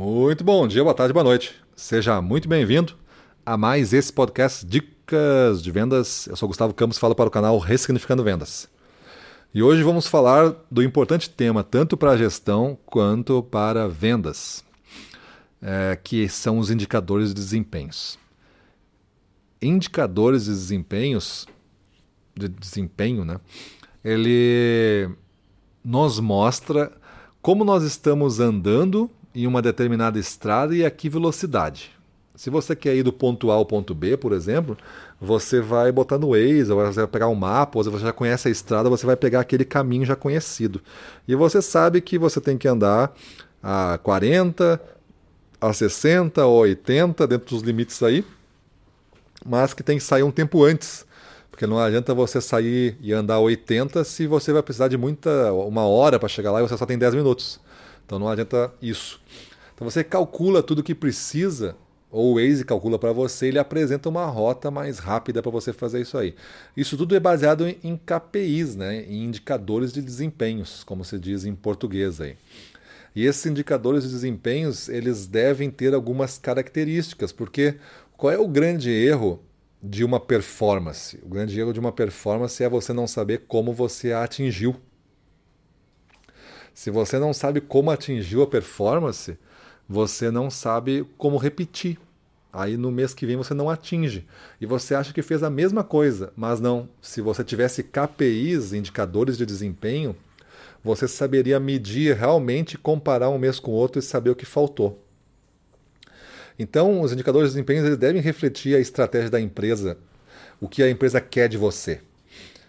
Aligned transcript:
Muito 0.00 0.44
bom 0.44 0.68
dia, 0.68 0.84
boa 0.84 0.94
tarde, 0.94 1.12
boa 1.12 1.24
noite. 1.24 1.56
Seja 1.74 2.22
muito 2.22 2.48
bem-vindo 2.48 2.94
a 3.44 3.56
mais 3.56 3.92
esse 3.92 4.12
podcast 4.12 4.64
Dicas 4.64 5.60
de 5.60 5.72
Vendas. 5.72 6.28
Eu 6.28 6.36
sou 6.36 6.46
Gustavo 6.46 6.72
Campos, 6.72 6.98
falo 6.98 7.16
para 7.16 7.26
o 7.26 7.32
canal 7.32 7.58
Ressignificando 7.58 8.22
Vendas. 8.22 8.68
E 9.52 9.60
hoje 9.60 9.82
vamos 9.82 10.06
falar 10.06 10.54
do 10.70 10.84
importante 10.84 11.28
tema 11.28 11.64
tanto 11.64 11.96
para 11.96 12.12
a 12.12 12.16
gestão 12.16 12.78
quanto 12.86 13.42
para 13.42 13.88
vendas, 13.88 14.64
é, 15.60 15.98
que 16.00 16.28
são 16.28 16.60
os 16.60 16.70
indicadores 16.70 17.30
de 17.30 17.34
desempenhos. 17.34 18.16
Indicadores 19.60 20.44
de 20.44 20.52
desempenhos, 20.52 21.44
de 22.36 22.46
desempenho, 22.46 23.24
né? 23.24 23.40
Ele 24.04 25.10
nos 25.84 26.20
mostra 26.20 26.92
como 27.42 27.64
nós 27.64 27.82
estamos 27.82 28.38
andando 28.38 29.10
em 29.38 29.46
uma 29.46 29.62
determinada 29.62 30.18
estrada 30.18 30.74
e 30.74 30.84
a 30.84 30.90
que 30.90 31.08
velocidade. 31.08 31.92
Se 32.34 32.50
você 32.50 32.74
quer 32.74 32.94
ir 32.96 33.02
do 33.02 33.12
ponto 33.12 33.50
A 33.50 33.54
ao 33.54 33.64
ponto 33.64 33.94
B, 33.94 34.16
por 34.16 34.32
exemplo, 34.32 34.76
você 35.20 35.60
vai 35.60 35.90
botar 35.92 36.18
no 36.18 36.30
Waze, 36.30 36.70
ou 36.72 36.84
você 36.84 37.00
vai 37.00 37.06
pegar 37.06 37.28
um 37.28 37.34
mapa, 37.34 37.78
ou 37.78 37.84
você 37.84 37.98
já 37.98 38.12
conhece 38.12 38.48
a 38.48 38.50
estrada, 38.50 38.88
você 38.88 39.06
vai 39.06 39.16
pegar 39.16 39.40
aquele 39.40 39.64
caminho 39.64 40.04
já 40.04 40.16
conhecido. 40.16 40.80
E 41.26 41.34
você 41.34 41.62
sabe 41.62 42.00
que 42.00 42.18
você 42.18 42.40
tem 42.40 42.58
que 42.58 42.66
andar 42.66 43.12
a 43.62 43.98
40, 44.02 44.80
a 45.60 45.72
60 45.72 46.44
ou 46.44 46.60
80, 46.60 47.26
dentro 47.26 47.54
dos 47.54 47.62
limites 47.62 48.02
aí, 48.02 48.24
mas 49.44 49.72
que 49.72 49.82
tem 49.82 49.98
que 49.98 50.04
sair 50.04 50.22
um 50.22 50.30
tempo 50.30 50.64
antes. 50.64 51.06
Porque 51.50 51.66
não 51.66 51.78
adianta 51.78 52.14
você 52.14 52.40
sair 52.40 52.96
e 53.00 53.12
andar 53.12 53.40
80 53.40 54.04
se 54.04 54.26
você 54.28 54.52
vai 54.52 54.62
precisar 54.62 54.86
de 54.86 54.96
muita 54.96 55.52
uma 55.52 55.82
hora 55.82 56.18
para 56.18 56.28
chegar 56.28 56.52
lá 56.52 56.60
e 56.60 56.68
você 56.68 56.76
só 56.76 56.86
tem 56.86 56.96
10 56.98 57.14
minutos. 57.14 57.60
Então 58.08 58.18
não 58.18 58.26
adianta 58.26 58.72
isso. 58.80 59.20
Então 59.74 59.88
você 59.88 60.02
calcula 60.02 60.62
tudo 60.62 60.78
o 60.78 60.82
que 60.82 60.94
precisa 60.94 61.76
ou 62.10 62.32
o 62.32 62.34
Waze 62.36 62.64
calcula 62.64 62.98
para 62.98 63.12
você, 63.12 63.48
ele 63.48 63.58
apresenta 63.58 64.08
uma 64.08 64.24
rota 64.24 64.70
mais 64.70 64.98
rápida 64.98 65.42
para 65.42 65.50
você 65.50 65.74
fazer 65.74 66.00
isso 66.00 66.16
aí. 66.16 66.34
Isso 66.74 66.96
tudo 66.96 67.14
é 67.14 67.20
baseado 67.20 67.68
em 67.68 67.98
KPIs, 67.98 68.76
né, 68.76 69.02
em 69.02 69.24
indicadores 69.24 69.92
de 69.92 70.00
desempenhos, 70.00 70.82
como 70.84 71.04
se 71.04 71.18
diz 71.18 71.44
em 71.44 71.54
português 71.54 72.18
aí. 72.18 72.34
E 73.14 73.26
esses 73.26 73.44
indicadores 73.44 74.04
de 74.04 74.08
desempenhos, 74.08 74.88
eles 74.88 75.26
devem 75.26 75.70
ter 75.70 75.92
algumas 75.92 76.38
características, 76.38 77.30
porque 77.30 77.74
qual 78.16 78.32
é 78.32 78.38
o 78.38 78.48
grande 78.48 78.90
erro 78.90 79.42
de 79.82 80.02
uma 80.02 80.18
performance? 80.18 81.18
O 81.22 81.28
grande 81.28 81.60
erro 81.60 81.74
de 81.74 81.80
uma 81.80 81.92
performance 81.92 82.64
é 82.64 82.70
você 82.70 82.94
não 82.94 83.06
saber 83.06 83.44
como 83.46 83.74
você 83.74 84.12
a 84.12 84.22
atingiu. 84.24 84.76
Se 86.78 86.92
você 86.92 87.18
não 87.18 87.34
sabe 87.34 87.60
como 87.60 87.90
atingiu 87.90 88.40
a 88.40 88.46
performance, 88.46 89.36
você 89.88 90.30
não 90.30 90.48
sabe 90.48 91.04
como 91.18 91.36
repetir. 91.36 91.98
Aí 92.52 92.76
no 92.76 92.92
mês 92.92 93.12
que 93.12 93.26
vem 93.26 93.34
você 93.34 93.52
não 93.52 93.68
atinge. 93.68 94.24
E 94.60 94.64
você 94.64 94.94
acha 94.94 95.12
que 95.12 95.20
fez 95.20 95.42
a 95.42 95.50
mesma 95.50 95.82
coisa, 95.82 96.32
mas 96.36 96.60
não. 96.60 96.88
Se 97.02 97.20
você 97.20 97.42
tivesse 97.42 97.82
KPIs, 97.82 98.72
indicadores 98.72 99.36
de 99.36 99.44
desempenho, 99.44 100.14
você 100.80 101.08
saberia 101.08 101.58
medir 101.58 102.14
realmente, 102.14 102.78
comparar 102.78 103.28
um 103.28 103.38
mês 103.38 103.58
com 103.58 103.72
o 103.72 103.74
outro 103.74 103.98
e 103.98 104.02
saber 104.02 104.30
o 104.30 104.36
que 104.36 104.46
faltou. 104.46 105.04
Então, 106.56 107.00
os 107.00 107.12
indicadores 107.12 107.48
de 107.48 107.54
desempenho 107.54 107.84
eles 107.84 107.98
devem 107.98 108.22
refletir 108.22 108.76
a 108.76 108.80
estratégia 108.80 109.30
da 109.30 109.40
empresa, 109.40 109.98
o 110.60 110.68
que 110.68 110.84
a 110.84 110.88
empresa 110.88 111.20
quer 111.20 111.48
de 111.48 111.58
você. 111.58 112.00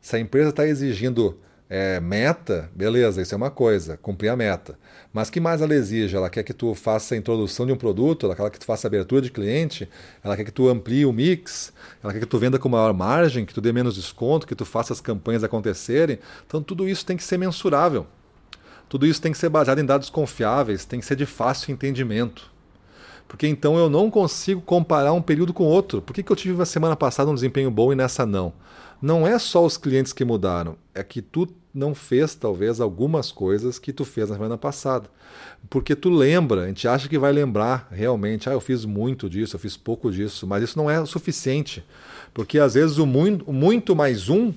Se 0.00 0.16
a 0.16 0.18
empresa 0.18 0.50
está 0.50 0.66
exigindo 0.66 1.38
é, 1.74 1.98
meta, 2.00 2.70
beleza, 2.76 3.22
isso 3.22 3.32
é 3.32 3.36
uma 3.36 3.50
coisa, 3.50 3.96
cumprir 3.96 4.28
a 4.28 4.36
meta. 4.36 4.78
Mas 5.10 5.30
que 5.30 5.40
mais 5.40 5.62
ela 5.62 5.74
exige? 5.74 6.14
Ela 6.14 6.28
quer 6.28 6.42
que 6.42 6.52
tu 6.52 6.74
faça 6.74 7.14
a 7.14 7.16
introdução 7.16 7.64
de 7.64 7.72
um 7.72 7.76
produto, 7.76 8.26
ela 8.26 8.36
quer 8.36 8.50
que 8.50 8.58
tu 8.58 8.66
faça 8.66 8.86
abertura 8.86 9.22
de 9.22 9.30
cliente, 9.30 9.88
ela 10.22 10.36
quer 10.36 10.44
que 10.44 10.50
tu 10.50 10.68
amplie 10.68 11.06
o 11.06 11.12
mix, 11.14 11.72
ela 12.04 12.12
quer 12.12 12.20
que 12.20 12.26
tu 12.26 12.38
venda 12.38 12.58
com 12.58 12.68
maior 12.68 12.92
margem, 12.92 13.46
que 13.46 13.54
tu 13.54 13.60
dê 13.62 13.72
menos 13.72 13.94
desconto, 13.94 14.46
que 14.46 14.54
tu 14.54 14.66
faça 14.66 14.92
as 14.92 15.00
campanhas 15.00 15.42
acontecerem. 15.42 16.18
Então 16.46 16.62
tudo 16.62 16.86
isso 16.86 17.06
tem 17.06 17.16
que 17.16 17.24
ser 17.24 17.38
mensurável. 17.38 18.06
Tudo 18.86 19.06
isso 19.06 19.22
tem 19.22 19.32
que 19.32 19.38
ser 19.38 19.48
baseado 19.48 19.78
em 19.78 19.86
dados 19.86 20.10
confiáveis, 20.10 20.84
tem 20.84 21.00
que 21.00 21.06
ser 21.06 21.16
de 21.16 21.24
fácil 21.24 21.72
entendimento. 21.72 22.51
Porque 23.32 23.48
então 23.48 23.78
eu 23.78 23.88
não 23.88 24.10
consigo 24.10 24.60
comparar 24.60 25.14
um 25.14 25.22
período 25.22 25.54
com 25.54 25.64
outro. 25.64 26.02
Por 26.02 26.12
que, 26.12 26.22
que 26.22 26.30
eu 26.30 26.36
tive 26.36 26.58
na 26.58 26.66
semana 26.66 26.94
passada 26.94 27.30
um 27.30 27.34
desempenho 27.34 27.70
bom 27.70 27.90
e 27.90 27.96
nessa 27.96 28.26
não? 28.26 28.52
Não 29.00 29.26
é 29.26 29.38
só 29.38 29.64
os 29.64 29.78
clientes 29.78 30.12
que 30.12 30.22
mudaram, 30.22 30.76
é 30.94 31.02
que 31.02 31.22
tu 31.22 31.48
não 31.72 31.94
fez 31.94 32.34
talvez 32.34 32.78
algumas 32.78 33.32
coisas 33.32 33.78
que 33.78 33.90
tu 33.90 34.04
fez 34.04 34.28
na 34.28 34.34
semana 34.34 34.58
passada. 34.58 35.08
Porque 35.70 35.96
tu 35.96 36.10
lembra, 36.10 36.64
a 36.64 36.66
gente 36.66 36.86
acha 36.86 37.08
que 37.08 37.18
vai 37.18 37.32
lembrar 37.32 37.88
realmente, 37.90 38.50
ah, 38.50 38.52
eu 38.52 38.60
fiz 38.60 38.84
muito 38.84 39.30
disso, 39.30 39.56
eu 39.56 39.60
fiz 39.60 39.78
pouco 39.78 40.12
disso, 40.12 40.46
mas 40.46 40.62
isso 40.62 40.76
não 40.76 40.90
é 40.90 41.00
o 41.00 41.06
suficiente. 41.06 41.82
Porque 42.34 42.58
às 42.58 42.74
vezes 42.74 42.98
o 42.98 43.06
muito, 43.06 43.48
o 43.48 43.52
muito 43.52 43.96
mais 43.96 44.28
um 44.28 44.52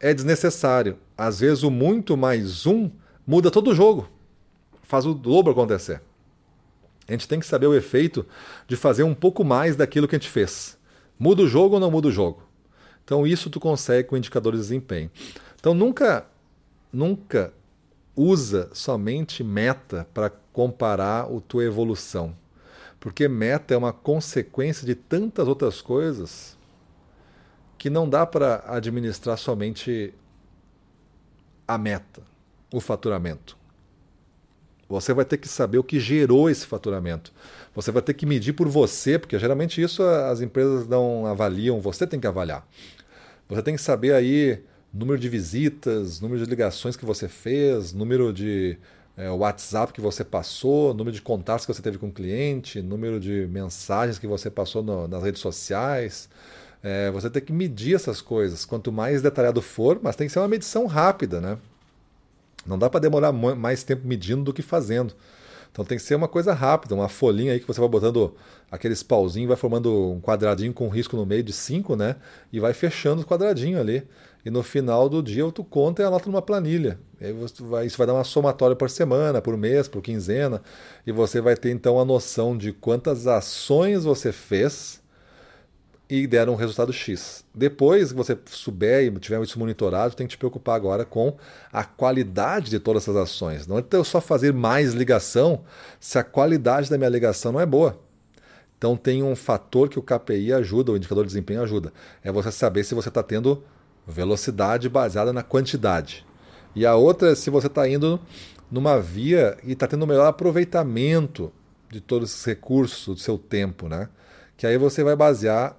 é 0.00 0.12
desnecessário. 0.12 0.98
Às 1.16 1.38
vezes 1.38 1.62
o 1.62 1.70
muito 1.70 2.16
mais 2.16 2.66
um 2.66 2.90
muda 3.24 3.52
todo 3.52 3.70
o 3.70 3.74
jogo, 3.74 4.08
faz 4.82 5.06
o 5.06 5.14
dobro 5.14 5.52
acontecer. 5.52 6.07
A 7.08 7.12
gente 7.12 7.26
tem 7.26 7.40
que 7.40 7.46
saber 7.46 7.66
o 7.66 7.74
efeito 7.74 8.26
de 8.66 8.76
fazer 8.76 9.02
um 9.02 9.14
pouco 9.14 9.42
mais 9.42 9.74
daquilo 9.74 10.06
que 10.06 10.14
a 10.14 10.18
gente 10.18 10.30
fez. 10.30 10.76
Muda 11.18 11.42
o 11.42 11.48
jogo 11.48 11.76
ou 11.76 11.80
não 11.80 11.90
muda 11.90 12.08
o 12.08 12.12
jogo? 12.12 12.42
Então 13.02 13.26
isso 13.26 13.48
tu 13.48 13.58
consegue 13.58 14.06
com 14.06 14.16
indicadores 14.16 14.60
de 14.60 14.66
desempenho. 14.66 15.10
Então 15.58 15.72
nunca, 15.72 16.26
nunca 16.92 17.52
usa 18.14 18.68
somente 18.74 19.42
meta 19.42 20.06
para 20.12 20.28
comparar 20.52 21.24
a 21.24 21.40
tua 21.40 21.64
evolução. 21.64 22.36
Porque 23.00 23.26
meta 23.26 23.72
é 23.72 23.76
uma 23.76 23.92
consequência 23.92 24.86
de 24.86 24.94
tantas 24.94 25.48
outras 25.48 25.80
coisas 25.80 26.58
que 27.78 27.88
não 27.88 28.08
dá 28.08 28.26
para 28.26 28.64
administrar 28.66 29.38
somente 29.38 30.12
a 31.66 31.78
meta, 31.78 32.22
o 32.72 32.80
faturamento. 32.80 33.56
Você 34.88 35.12
vai 35.12 35.24
ter 35.24 35.36
que 35.36 35.48
saber 35.48 35.78
o 35.78 35.84
que 35.84 36.00
gerou 36.00 36.48
esse 36.48 36.64
faturamento. 36.66 37.32
Você 37.74 37.92
vai 37.92 38.00
ter 38.02 38.14
que 38.14 38.24
medir 38.24 38.54
por 38.54 38.68
você, 38.68 39.18
porque 39.18 39.38
geralmente 39.38 39.82
isso 39.82 40.02
as 40.02 40.40
empresas 40.40 40.88
não 40.88 41.26
avaliam, 41.26 41.80
você 41.80 42.06
tem 42.06 42.18
que 42.18 42.26
avaliar. 42.26 42.66
Você 43.48 43.62
tem 43.62 43.74
que 43.74 43.82
saber 43.82 44.14
aí 44.14 44.62
número 44.92 45.18
de 45.18 45.28
visitas, 45.28 46.20
número 46.20 46.42
de 46.42 46.48
ligações 46.48 46.96
que 46.96 47.04
você 47.04 47.28
fez, 47.28 47.92
número 47.92 48.32
de 48.32 48.78
é, 49.16 49.30
WhatsApp 49.30 49.92
que 49.92 50.00
você 50.00 50.24
passou, 50.24 50.94
número 50.94 51.14
de 51.14 51.20
contatos 51.20 51.66
que 51.66 51.74
você 51.74 51.82
teve 51.82 51.98
com 51.98 52.08
o 52.08 52.12
cliente, 52.12 52.80
número 52.80 53.20
de 53.20 53.46
mensagens 53.50 54.18
que 54.18 54.26
você 54.26 54.48
passou 54.50 54.82
no, 54.82 55.08
nas 55.08 55.22
redes 55.22 55.40
sociais. 55.40 56.28
É, 56.82 57.10
você 57.10 57.28
tem 57.28 57.42
que 57.42 57.52
medir 57.52 57.94
essas 57.96 58.20
coisas. 58.20 58.64
Quanto 58.64 58.92
mais 58.92 59.20
detalhado 59.20 59.60
for, 59.60 59.98
mas 60.02 60.16
tem 60.16 60.26
que 60.26 60.32
ser 60.32 60.38
uma 60.38 60.48
medição 60.48 60.86
rápida, 60.86 61.40
né? 61.40 61.58
Não 62.68 62.78
dá 62.78 62.90
para 62.90 63.00
demorar 63.00 63.32
mais 63.32 63.82
tempo 63.82 64.06
medindo 64.06 64.44
do 64.44 64.52
que 64.52 64.62
fazendo. 64.62 65.14
Então 65.72 65.84
tem 65.84 65.96
que 65.96 66.04
ser 66.04 66.14
uma 66.14 66.28
coisa 66.28 66.52
rápida, 66.52 66.94
uma 66.94 67.08
folhinha 67.08 67.52
aí 67.52 67.60
que 67.60 67.66
você 67.66 67.80
vai 67.80 67.88
botando 67.88 68.34
aqueles 68.70 69.02
pauzinhos, 69.02 69.48
vai 69.48 69.56
formando 69.56 70.12
um 70.12 70.20
quadradinho 70.20 70.72
com 70.72 70.88
risco 70.88 71.16
no 71.16 71.24
meio 71.24 71.42
de 71.42 71.52
5, 71.52 71.94
né? 71.96 72.16
E 72.52 72.60
vai 72.60 72.72
fechando 72.72 73.22
o 73.22 73.24
quadradinho 73.24 73.80
ali. 73.80 74.06
E 74.44 74.50
no 74.50 74.62
final 74.62 75.08
do 75.08 75.22
dia 75.22 75.50
tu 75.52 75.64
conta 75.64 76.02
e 76.02 76.04
anota 76.04 76.28
numa 76.28 76.42
planilha. 76.42 76.98
Vai, 77.60 77.86
isso 77.86 77.98
vai 77.98 78.06
dar 78.06 78.14
uma 78.14 78.24
somatória 78.24 78.76
por 78.76 78.90
semana, 78.90 79.40
por 79.40 79.56
mês, 79.56 79.88
por 79.88 80.02
quinzena. 80.02 80.62
E 81.06 81.12
você 81.12 81.40
vai 81.40 81.56
ter 81.56 81.70
então 81.70 81.98
a 81.98 82.04
noção 82.04 82.56
de 82.56 82.72
quantas 82.72 83.26
ações 83.26 84.04
você 84.04 84.32
fez 84.32 85.00
e 86.10 86.26
deram 86.26 86.54
um 86.54 86.56
resultado 86.56 86.92
X. 86.92 87.44
Depois 87.54 88.10
que 88.10 88.16
você 88.16 88.38
souber 88.46 89.04
e 89.04 89.10
tiver 89.18 89.42
isso 89.42 89.58
monitorado, 89.58 90.14
tem 90.14 90.26
que 90.26 90.32
te 90.32 90.38
preocupar 90.38 90.76
agora 90.76 91.04
com 91.04 91.36
a 91.72 91.84
qualidade 91.84 92.70
de 92.70 92.80
todas 92.80 93.02
essas 93.02 93.16
ações. 93.16 93.66
Não 93.66 93.78
é 93.78 94.04
só 94.04 94.20
fazer 94.20 94.52
mais 94.52 94.94
ligação 94.94 95.64
se 96.00 96.18
a 96.18 96.24
qualidade 96.24 96.88
da 96.88 96.96
minha 96.96 97.10
ligação 97.10 97.52
não 97.52 97.60
é 97.60 97.66
boa. 97.66 97.98
Então 98.78 98.96
tem 98.96 99.22
um 99.22 99.36
fator 99.36 99.88
que 99.88 99.98
o 99.98 100.02
KPI 100.02 100.52
ajuda, 100.52 100.92
o 100.92 100.96
indicador 100.96 101.24
de 101.24 101.28
desempenho 101.28 101.62
ajuda. 101.62 101.92
É 102.22 102.32
você 102.32 102.50
saber 102.50 102.84
se 102.84 102.94
você 102.94 103.08
está 103.08 103.22
tendo 103.22 103.62
velocidade 104.06 104.88
baseada 104.88 105.32
na 105.32 105.42
quantidade. 105.42 106.24
E 106.74 106.86
a 106.86 106.94
outra 106.94 107.32
é 107.32 107.34
se 107.34 107.50
você 107.50 107.66
está 107.66 107.88
indo 107.88 108.18
numa 108.70 108.98
via 109.00 109.58
e 109.64 109.72
está 109.72 109.86
tendo 109.86 110.04
um 110.04 110.06
melhor 110.06 110.26
aproveitamento 110.26 111.52
de 111.90 112.00
todos 112.00 112.30
esses 112.30 112.44
recursos 112.44 113.16
do 113.16 113.20
seu 113.20 113.36
tempo, 113.36 113.88
né? 113.88 114.08
Que 114.56 114.66
aí 114.66 114.78
você 114.78 115.02
vai 115.02 115.16
basear 115.16 115.76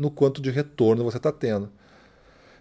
no 0.00 0.10
quanto 0.10 0.40
de 0.40 0.50
retorno 0.50 1.04
você 1.04 1.18
está 1.18 1.30
tendo. 1.30 1.70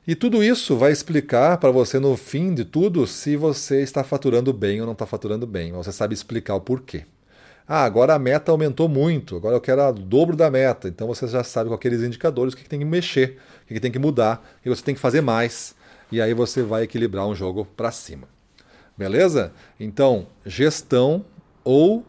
E 0.06 0.16
tudo 0.16 0.44
isso 0.44 0.76
vai 0.76 0.92
explicar 0.92 1.58
para 1.58 1.72
você 1.72 2.00
no 2.00 2.18
fim 2.18 2.54
de 2.54 2.66
tudo 2.66 3.06
se 3.08 3.36
você 3.36 3.82
está 3.82 4.04
faturando 4.04 4.52
bem 4.52 4.80
ou 4.80 4.86
não 4.86 4.94
está 4.94 5.06
faturando 5.06 5.48
bem. 5.48 5.72
Você 5.72 5.92
sabe 5.92 6.14
explicar 6.14 6.56
o 6.56 6.62
porquê. 6.62 7.06
Ah, 7.68 7.84
agora 7.84 8.16
a 8.16 8.20
meta 8.20 8.52
aumentou 8.52 8.90
muito, 8.90 9.36
agora 9.36 9.56
eu 9.56 9.62
quero 9.62 9.88
o 9.88 9.94
dobro 9.94 10.36
da 10.36 10.50
meta. 10.50 10.88
Então 10.88 11.08
você 11.08 11.28
já 11.28 11.44
sabe 11.44 11.70
com 11.70 11.76
aqueles 11.76 12.02
indicadores 12.02 12.54
o 12.54 12.58
que 12.58 12.68
tem 12.68 12.80
que 12.80 12.86
mexer, 12.86 13.38
o 13.64 13.68
que 13.68 13.80
tem 13.80 13.92
que 13.92 14.00
mudar, 14.00 14.44
o 14.60 14.64
que 14.64 14.70
você 14.70 14.84
tem 14.84 14.96
que 14.96 15.02
fazer 15.02 15.22
mais. 15.22 15.76
E 16.12 16.20
aí 16.20 16.34
você 16.34 16.64
vai 16.64 16.84
equilibrar 16.84 17.28
um 17.28 17.36
jogo 17.36 17.66
para 17.78 17.92
cima. 17.92 18.28
Beleza? 18.98 19.54
Então, 19.80 20.28
gestão 20.46 21.24
ou 21.64 22.04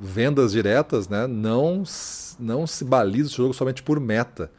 vendas 0.00 0.52
diretas, 0.52 1.08
né, 1.08 1.26
não, 1.26 1.82
não 2.38 2.66
se 2.66 2.84
baliza 2.84 3.28
esse 3.28 3.36
jogo 3.36 3.52
somente 3.52 3.82
por 3.82 4.00
meta. 4.00 4.50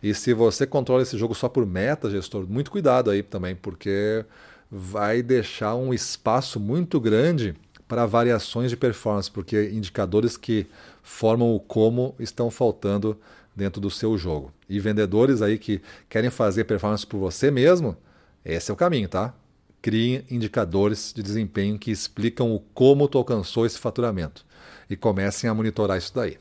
E 0.00 0.14
se 0.14 0.32
você 0.32 0.66
controla 0.66 1.02
esse 1.02 1.18
jogo 1.18 1.34
só 1.34 1.48
por 1.48 1.66
meta, 1.66 2.10
gestor, 2.10 2.46
muito 2.48 2.70
cuidado 2.70 3.10
aí 3.10 3.22
também, 3.22 3.56
porque 3.56 4.24
vai 4.70 5.22
deixar 5.22 5.74
um 5.74 5.92
espaço 5.92 6.60
muito 6.60 7.00
grande 7.00 7.54
para 7.88 8.06
variações 8.06 8.70
de 8.70 8.76
performance, 8.76 9.30
porque 9.30 9.70
indicadores 9.70 10.36
que 10.36 10.66
formam 11.02 11.54
o 11.54 11.60
como 11.60 12.14
estão 12.18 12.50
faltando 12.50 13.18
dentro 13.54 13.80
do 13.80 13.90
seu 13.90 14.16
jogo. 14.16 14.52
E 14.68 14.78
vendedores 14.78 15.42
aí 15.42 15.58
que 15.58 15.80
querem 16.08 16.30
fazer 16.30 16.64
performance 16.64 17.06
por 17.06 17.18
você 17.18 17.50
mesmo, 17.50 17.96
esse 18.44 18.70
é 18.70 18.74
o 18.74 18.76
caminho, 18.76 19.08
tá? 19.08 19.34
Criem 19.84 20.24
indicadores 20.30 21.12
de 21.14 21.22
desempenho 21.22 21.78
que 21.78 21.90
explicam 21.90 22.54
o 22.54 22.58
como 22.58 23.06
tu 23.06 23.18
alcançou 23.18 23.66
esse 23.66 23.78
faturamento 23.78 24.42
e 24.88 24.96
comecem 24.96 25.50
a 25.50 25.52
monitorar 25.52 25.98
isso 25.98 26.14
daí. 26.14 26.38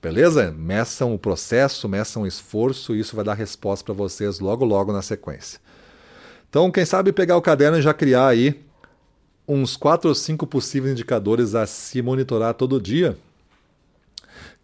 Beleza? 0.00 0.50
Meçam 0.50 1.14
o 1.14 1.18
processo, 1.18 1.86
meçam 1.86 2.22
o 2.22 2.26
esforço 2.26 2.96
e 2.96 3.00
isso 3.00 3.14
vai 3.14 3.26
dar 3.26 3.34
resposta 3.34 3.84
para 3.84 3.92
vocês 3.92 4.40
logo 4.40 4.64
logo 4.64 4.90
na 4.90 5.02
sequência. 5.02 5.60
Então, 6.48 6.70
quem 6.70 6.86
sabe 6.86 7.12
pegar 7.12 7.36
o 7.36 7.42
caderno 7.42 7.76
e 7.76 7.82
já 7.82 7.92
criar 7.92 8.28
aí 8.28 8.64
uns 9.46 9.76
quatro 9.76 10.08
ou 10.08 10.14
cinco 10.14 10.46
possíveis 10.46 10.94
indicadores 10.94 11.54
a 11.54 11.66
se 11.66 12.00
monitorar 12.00 12.54
todo 12.54 12.80
dia, 12.80 13.18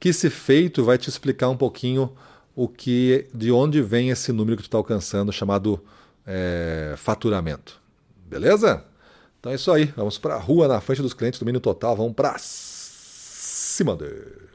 que 0.01 0.15
se 0.15 0.31
feito 0.31 0.83
vai 0.83 0.97
te 0.97 1.11
explicar 1.11 1.51
um 1.51 1.57
pouquinho 1.59 2.11
o 2.57 2.69
que, 2.69 3.27
de 3.35 3.53
onde 3.53 3.83
vem 3.83 4.09
esse 4.09 4.33
número 4.33 4.57
que 4.57 4.63
tu 4.63 4.69
está 4.69 4.79
alcançando, 4.79 5.31
chamado 5.31 5.79
é, 6.27 6.95
faturamento. 6.97 7.87
Beleza? 8.29 8.85
Então 9.41 9.53
é 9.53 9.55
isso 9.55 9.71
aí. 9.73 9.87
Vamos 9.97 10.19
para 10.19 10.35
a 10.35 10.39
rua 10.39 10.69
na 10.69 10.81
frente 10.81 11.03
dos 11.03 11.15
clientes 11.15 11.41
do 11.41 11.47
Mínimo 11.47 11.61
Total. 11.61 11.97
Vamos 11.97 12.15
para 12.15 12.37
cima 12.39 13.97
deles. 13.97 14.48